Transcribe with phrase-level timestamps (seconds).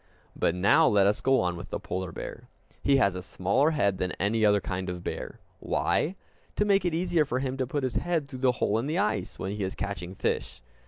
[0.35, 2.49] But now let us go on with the polar bear.
[2.81, 5.39] He has a smaller head than any other kind of bear.
[5.59, 6.15] Why?
[6.55, 8.97] To make it easier for him to put his head through the hole in the
[8.97, 10.63] ice, when he is catching fish.